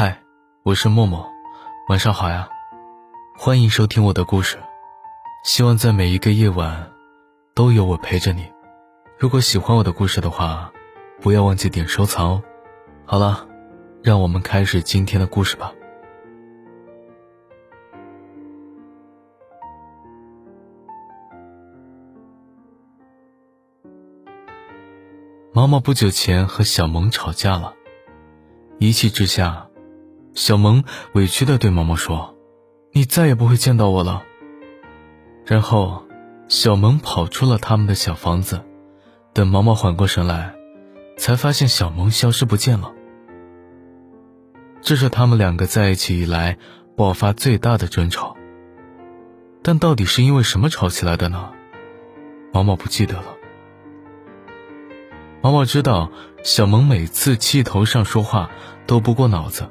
[0.00, 0.16] 嗨，
[0.62, 1.28] 我是默默，
[1.88, 2.48] 晚上好呀，
[3.36, 4.56] 欢迎收听我的故事。
[5.42, 6.92] 希望在每一个夜晚，
[7.52, 8.48] 都有我陪着你。
[9.18, 10.72] 如果喜欢我的故事的话，
[11.20, 12.42] 不要忘记点收藏哦。
[13.06, 13.48] 好了，
[14.00, 15.72] 让我们开始今天的故事吧。
[25.52, 27.74] 毛毛不久前和小萌吵架了，
[28.78, 29.67] 一气之下，
[30.38, 30.84] 小萌
[31.14, 32.36] 委屈的对毛毛说
[32.94, 34.22] ：“你再也不会见到我了。”
[35.44, 36.04] 然后，
[36.46, 38.64] 小萌跑出了他们的小房子。
[39.34, 40.54] 等毛毛缓过神来，
[41.16, 42.92] 才发现小萌消失不见了。
[44.80, 46.56] 这是他们两个在一起以来
[46.96, 48.36] 爆发最大的争吵。
[49.60, 51.50] 但到底是因为什么吵起来的呢？
[52.52, 53.36] 毛毛不记得了。
[55.42, 56.12] 毛毛知道
[56.44, 58.50] 小萌每次气头上说话
[58.86, 59.68] 都不过脑子，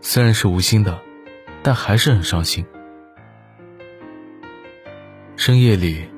[0.00, 1.00] 虽然是无心的，
[1.62, 2.64] 但还是很伤心。
[5.36, 6.08] 深夜里，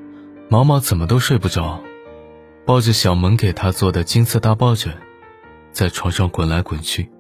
[0.49, 1.81] 毛毛怎么都睡不着，
[2.65, 4.97] 抱着小萌给他做的金色大抱枕，
[5.73, 7.11] 在床上滚来滚去。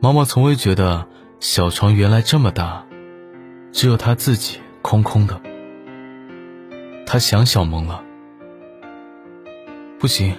[0.00, 1.08] 毛毛从未觉得
[1.40, 2.86] 小床原来这么大，
[3.72, 5.40] 只有他自己空空的。
[7.06, 8.04] 他想小萌了。
[9.98, 10.36] 不行，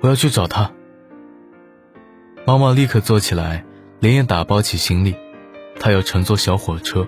[0.00, 0.70] 我要去找他。
[2.46, 3.65] 毛毛立刻坐起来，
[4.00, 5.14] 连夜打包起行李，
[5.80, 7.06] 他要乘坐小火车。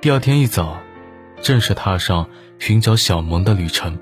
[0.00, 0.78] 第二天一早，
[1.40, 3.98] 正式踏上寻找小萌的旅程。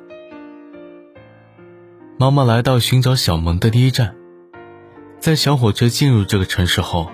[2.19, 4.17] 毛毛来到寻找小萌的第一站，
[5.21, 7.11] 在小火车进入这个城市后，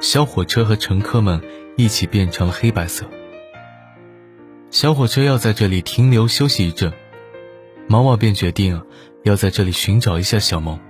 [0.00, 1.40] 小火车和乘客们
[1.76, 3.06] 一起变成了黑白色。
[4.70, 6.92] 小火车要在这里停留休息一阵，
[7.88, 8.82] 毛毛便决定。
[9.24, 10.80] 要在这里寻找一下小萌。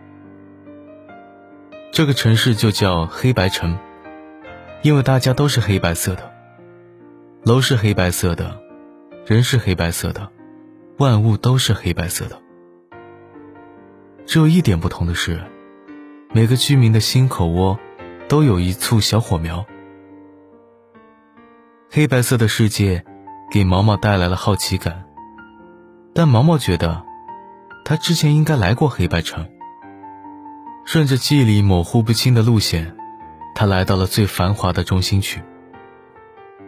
[1.93, 3.79] 这个城市就叫黑白城，
[4.81, 6.33] 因为大家都是黑白色的，
[7.45, 8.59] 楼是黑白色的，
[9.27, 10.31] 人是黑白色的，
[10.97, 12.41] 万物都是黑白色的。
[14.25, 15.39] 只有一点不同的是，
[16.33, 17.79] 每个居民的心口窝
[18.27, 19.67] 都有一簇小火苗。
[21.91, 23.05] 黑白色的世界
[23.53, 25.05] 给毛毛带来了好奇感，
[26.15, 27.05] 但毛毛觉得。
[27.85, 29.47] 他之前应该来过黑白城。
[30.85, 32.95] 顺着记忆里模糊不清的路线，
[33.55, 35.41] 他来到了最繁华的中心区。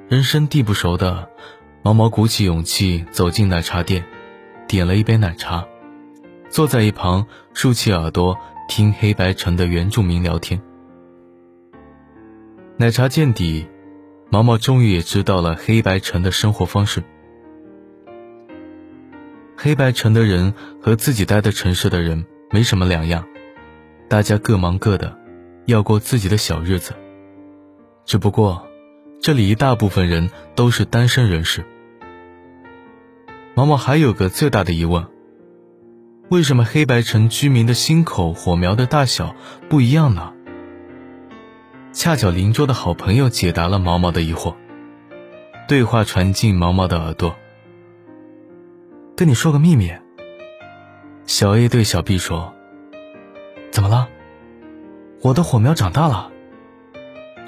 [0.09, 1.29] 人生地不熟的
[1.83, 4.05] 毛毛鼓起勇气走进奶茶店，
[4.69, 5.67] 点了一杯奶茶，
[6.49, 8.39] 坐在一旁竖起耳朵
[8.69, 10.63] 听黑白城的原住民聊天。
[12.77, 13.67] 奶茶见底，
[14.31, 17.03] 毛毛终于也知道了黑白城的生活方式。
[19.57, 23.27] 黑白城的人和自己待的城市的人没什么两样，
[24.09, 25.17] 大家各忙各的，
[25.67, 26.95] 要过自己的小日子。
[28.05, 28.67] 只不过，
[29.21, 31.65] 这里一大部分人都是单身人士。
[33.55, 35.07] 毛毛还有个最大的疑问：
[36.29, 39.35] 为什么黑白城居民的心口火苗的大小
[39.69, 40.33] 不一样呢？
[41.93, 44.55] 恰巧邻桌的好朋友解答了毛毛的疑惑，
[45.67, 47.35] 对话传进毛毛的耳朵。
[49.17, 49.93] 跟你说个秘密。
[51.27, 52.54] 小 A 对小 B 说
[53.75, 54.09] ：“怎么了？
[55.21, 56.31] 我的火苗长大了。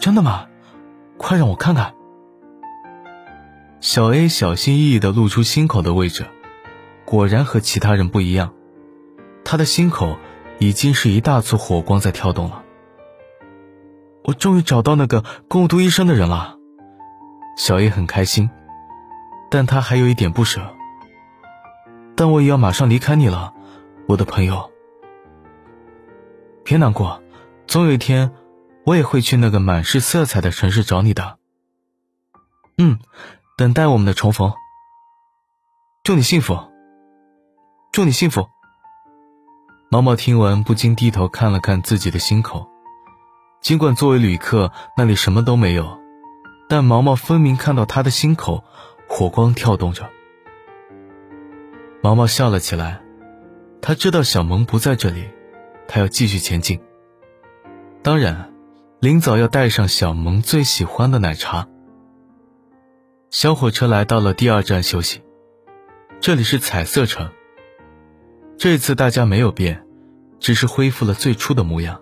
[0.01, 0.49] 真的吗？
[1.19, 1.95] 快让我看看。”
[3.79, 6.27] 小 A 小心翼翼的露出心口的位置，
[7.05, 8.55] 果然和其他人不一样，
[9.45, 10.19] 他的心口
[10.59, 12.65] 已经是一大簇火光在跳动了。
[14.25, 16.57] 我终于找到那个共度一生的人了。
[17.57, 18.51] 小 A 很开心，
[19.49, 20.61] 但他还有一点不舍。
[22.17, 23.55] 但我也要马上离开你了，
[24.09, 24.73] 我的朋友。
[26.67, 27.23] 别难过，
[27.69, 28.33] 总有一天，
[28.85, 31.39] 我也会去那个满是色彩的城市找你的。
[32.77, 32.99] 嗯，
[33.57, 34.53] 等待我们的重逢。
[36.03, 36.59] 祝你幸福，
[37.93, 38.49] 祝你幸福。
[39.93, 42.67] 毛毛听完，不禁低头看了看自己的心口，
[43.61, 45.97] 尽管作为旅客那里什么都没有，
[46.69, 48.65] 但毛毛分明看到他的心口
[49.09, 50.11] 火光跳动着。
[52.03, 53.01] 毛毛笑了起来，
[53.81, 55.31] 他知道小萌不在这里，
[55.89, 56.81] 他要继续前进。
[58.03, 58.53] 当然，
[59.01, 61.69] 临早要带上小萌最喜欢的奶茶。
[63.31, 65.21] 小火车来到了第二站休息，
[66.21, 67.31] 这里是彩色城。
[68.57, 69.85] 这次大家没有变，
[70.39, 72.01] 只是恢复了最初的模样。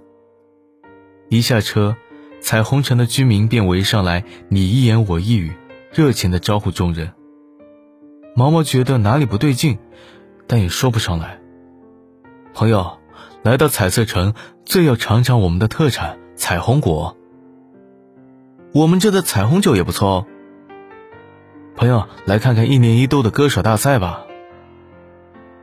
[1.30, 1.96] 一下车，
[2.40, 5.52] 彩虹城的居民便围上来，你一言我一语，
[5.90, 7.12] 热情的招呼众人。
[8.36, 9.78] 毛毛觉得哪里不对劲，
[10.46, 11.40] 但也说不上来。
[12.52, 12.98] 朋友，
[13.44, 14.32] 来到彩色城，
[14.64, 17.14] 最要尝尝我们的特产彩虹果。
[18.72, 20.26] 我们这的彩虹酒也不错哦。
[21.76, 24.24] 朋友，来看看一年一度的歌手大赛吧。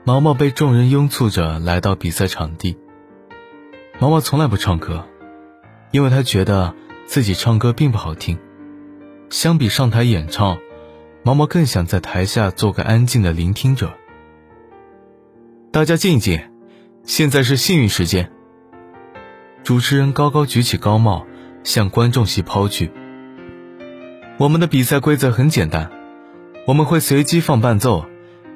[0.04, 2.78] 毛毛被众人拥簇着来到比赛场地。
[3.98, 5.04] 毛毛从来不唱歌，
[5.90, 6.76] 因为他觉得
[7.08, 8.38] 自己唱歌并不好听。
[9.32, 10.60] 相比上台演唱，
[11.24, 13.92] 毛毛更想在台下做个安静的聆听者。
[15.72, 16.51] 大家静一静，
[17.04, 18.32] 现在是幸运时间。
[19.64, 21.26] 主持人高高举起高帽，
[21.64, 22.92] 向观众席抛去。
[24.38, 25.92] 我们的比赛规则很简单，
[26.66, 28.06] 我们会随机放伴奏。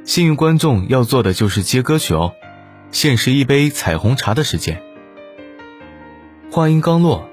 [0.03, 2.33] 幸运观众要做的就是接歌曲哦。
[2.91, 4.81] 限时一杯彩虹茶的时间。
[6.51, 7.27] 话音刚落，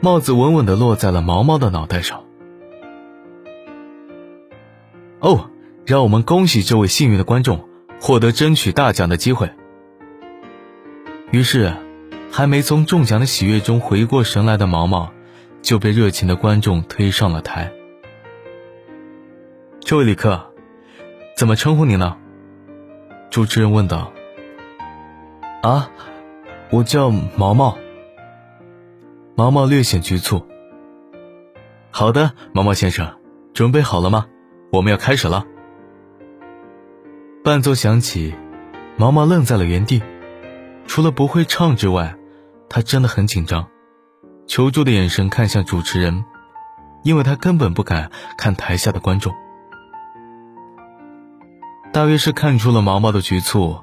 [0.00, 2.24] 帽子稳稳地落在了毛毛的脑袋上。
[5.20, 5.50] 哦，
[5.84, 7.68] 让我们恭喜这位幸运的观众
[8.00, 9.50] 获得争取大奖的机会。
[11.30, 11.72] 于是，
[12.30, 15.12] 还没从中奖的喜悦中回过神来的毛毛，
[15.62, 17.72] 就被热情的观众推上了台。
[19.80, 20.46] 这位旅客。
[21.36, 22.18] 怎么称呼你呢？
[23.30, 24.12] 主持人问道。
[25.62, 25.90] 啊，
[26.68, 27.78] 我叫毛毛。
[29.36, 30.46] 毛毛略显局促。
[31.90, 33.16] 好的，毛毛先生，
[33.54, 34.26] 准备好了吗？
[34.70, 35.46] 我们要开始了。
[37.42, 38.34] 伴奏响起，
[38.98, 40.02] 毛毛愣在了原地。
[40.86, 42.16] 除了不会唱之外，
[42.68, 43.68] 他真的很紧张，
[44.46, 46.24] 求助的眼神看向主持人，
[47.02, 49.32] 因为他根本不敢看台下的观众。
[51.92, 53.78] 大约是看出了毛毛的局促，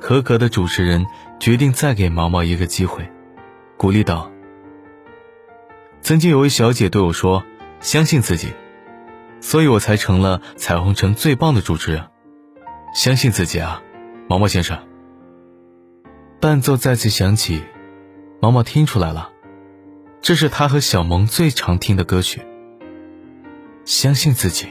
[0.00, 1.06] 合格的主持人
[1.38, 3.10] 决定再给毛毛一个机会，
[3.76, 4.30] 鼓励道
[6.00, 7.42] ：“曾经有位小姐对我说，
[7.80, 8.52] 相信自己，
[9.40, 12.08] 所以我才成了彩虹城最棒的主持人。
[12.94, 13.82] 相信自己啊，
[14.28, 14.78] 毛毛先生。”
[16.42, 17.62] 伴奏再次响起，
[18.40, 19.30] 毛毛听出来了，
[20.20, 22.42] 这是他和小萌最常听的歌曲。
[23.84, 24.66] 相信自己。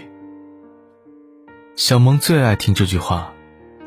[1.77, 3.31] 小萌最爱听这句话，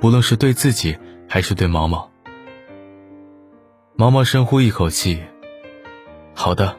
[0.00, 0.96] 不论是对自己
[1.28, 2.10] 还是对毛毛。
[3.96, 5.22] 毛毛深呼一口气，
[6.32, 6.78] 好的，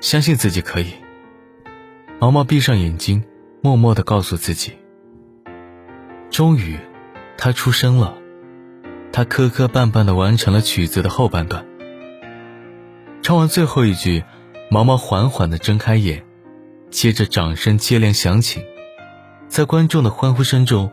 [0.00, 0.94] 相信自己可以。
[2.18, 3.22] 毛毛闭上眼睛，
[3.60, 4.78] 默默的告诉自己。
[6.30, 6.78] 终于，
[7.36, 8.16] 他出生了，
[9.12, 11.66] 他磕磕绊绊的完成了曲子的后半段。
[13.22, 14.24] 唱完最后一句，
[14.70, 16.24] 毛毛缓缓的睁开眼，
[16.90, 18.64] 接着掌声接连响起。
[19.48, 20.90] 在观众的欢呼声中，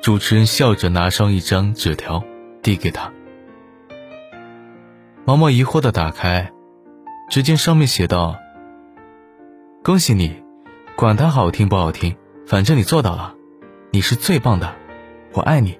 [0.00, 2.22] 主持人笑着拿上一张纸条，
[2.62, 3.12] 递给他。
[5.24, 6.52] 毛毛疑惑的打开，
[7.28, 8.36] 只见上面写道
[9.82, 10.42] ：“恭喜你，
[10.96, 12.16] 管它好听不好听，
[12.46, 13.34] 反正你做到了，
[13.90, 14.74] 你是最棒的，
[15.32, 15.78] 我爱你。”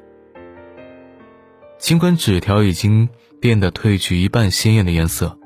[1.79, 3.09] 尽管纸条已经
[3.41, 5.39] 变得褪去一半鲜艳的颜色，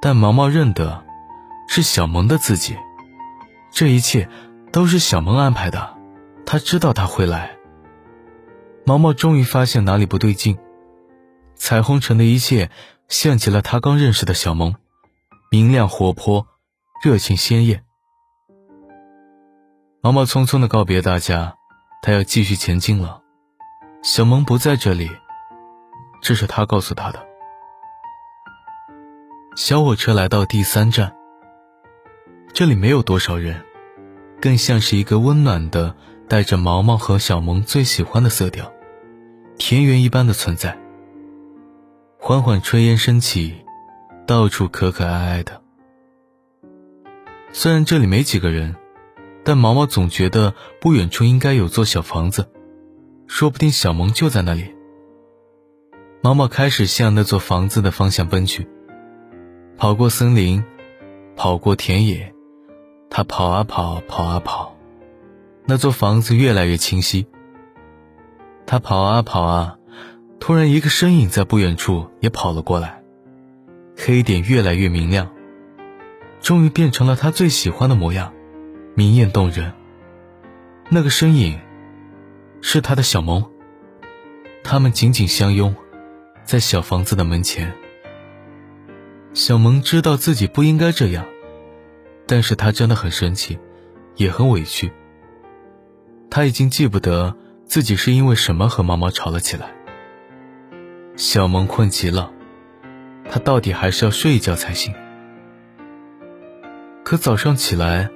[0.00, 1.04] 但毛毛认得，
[1.68, 2.76] 是小萌的字迹。
[3.72, 4.28] 这一切。
[4.72, 5.98] 都是小萌安排的，
[6.46, 7.58] 他知道他会来。
[8.86, 10.56] 毛毛终于发现哪里不对劲，
[11.54, 12.70] 彩虹城的一切
[13.06, 14.74] 像极了他刚认识的小萌，
[15.50, 16.46] 明亮活泼，
[17.04, 17.84] 热情鲜艳。
[20.00, 21.56] 毛毛匆匆的告别大家，
[22.00, 23.20] 他要继续前进了。
[24.02, 25.10] 小萌不在这里，
[26.22, 27.26] 这是他告诉他的。
[29.56, 31.14] 小火车来到第三站，
[32.54, 33.62] 这里没有多少人。
[34.40, 35.94] 更像是一个温暖的、
[36.28, 38.72] 带着毛毛和小萌最喜欢的色调，
[39.56, 40.76] 田园一般的存在。
[42.18, 43.54] 缓缓炊烟升起，
[44.26, 45.60] 到处可可爱爱的。
[47.52, 48.74] 虽然这里没几个人，
[49.44, 52.50] 但毛毛总觉得不远处应该有座小房子，
[53.28, 54.74] 说不定小萌就在那里。
[56.24, 58.68] 毛毛开始向那座房子的方向奔去，
[59.76, 60.62] 跑过森林，
[61.34, 62.32] 跑过田野。
[63.10, 64.76] 他跑啊跑，跑啊跑，
[65.66, 67.26] 那座房子越来越清晰。
[68.66, 69.78] 他跑啊跑啊，
[70.38, 73.02] 突然一个身影在不远处也跑了过来，
[73.98, 75.28] 黑点越来越明亮，
[76.40, 78.32] 终于变成了他最喜欢的模样，
[78.94, 79.72] 明艳动人。
[80.88, 81.58] 那个身影，
[82.60, 83.44] 是他的小萌。
[84.62, 85.74] 他们紧紧相拥，
[86.44, 87.72] 在小房子的门前。
[89.34, 91.26] 小萌知道自己不应该这样。
[92.24, 93.58] 但是她真的很生气，
[94.16, 94.90] 也很委屈。
[96.30, 99.74] 她已经记不得自己是因为什么和毛毛吵了起来。
[101.16, 102.32] 小萌困极了，
[103.28, 104.94] 她到底还是要睡一觉才行。
[107.04, 108.08] 可早上起来，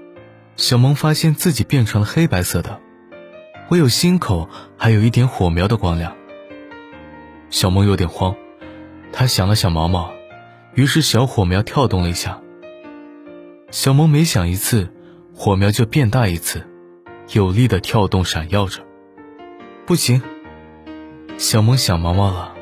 [0.54, 2.80] 小萌发现自己变成了黑白色的，
[3.71, 6.16] 唯有心口还有一点火苗的光亮。
[7.57, 8.37] 小萌有点慌，
[9.15, 10.13] 她想了想毛毛，
[10.75, 12.39] 于是小火苗跳动了一下。
[13.71, 14.93] 小萌每响一次，
[15.35, 16.69] 火苗就变大一次，
[17.33, 18.83] 有力的跳动闪耀着。
[19.87, 20.21] 不行，
[21.39, 22.53] 小萌想毛毛了，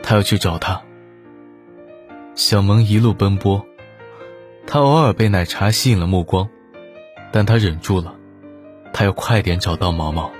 [0.00, 0.80] 他要去找他。
[2.36, 3.66] 小萌一路奔波，
[4.64, 6.48] 他偶尔被奶茶吸引了目光，
[7.32, 8.14] 但他忍住了，
[8.92, 10.30] 他要快点找到毛毛。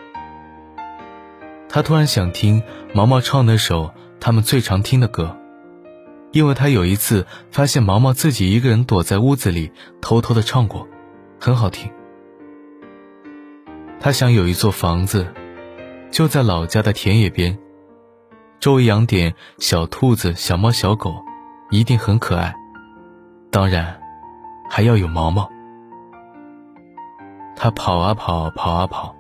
[1.75, 2.63] 他突然想听
[2.95, 5.37] 毛毛唱那首他们最常听的歌。
[6.31, 10.87] 因为他有一次发现毛毛自己一个人躲在屋子里偷偷的唱过，
[11.41, 11.91] 很好听。
[13.99, 15.27] 他想有一座房子，
[16.13, 17.59] 就在老家的田野边，
[18.61, 21.13] 周围养点小兔子、小猫、小狗，
[21.71, 22.55] 一定很可爱。
[23.51, 24.01] 当然，
[24.71, 25.51] 还要有毛毛。
[27.57, 29.17] 他跑啊跑，跑啊跑，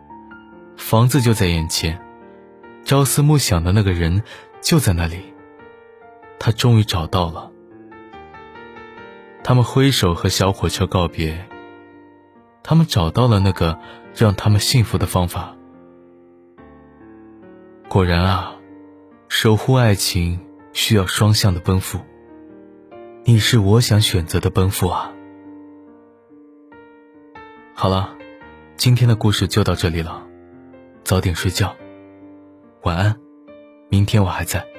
[0.76, 2.00] 房子就在眼前，
[2.84, 4.22] 朝思暮想的那个人
[4.60, 5.32] 就在那里。
[6.38, 7.50] 他终于找到了。
[9.42, 11.46] 他们挥手和小火车告别。
[12.62, 13.78] 他们找到了那个
[14.14, 15.54] 让他们幸福的方法。
[17.88, 18.56] 果然啊，
[19.28, 20.40] 守护爱情
[20.72, 22.00] 需要双向的奔赴。
[23.24, 25.12] 你是我想选择的奔赴啊。
[27.74, 28.14] 好了，
[28.76, 30.26] 今天的故事就到这里了，
[31.04, 31.76] 早点睡觉，
[32.84, 33.18] 晚安，
[33.88, 34.73] 明天我还在。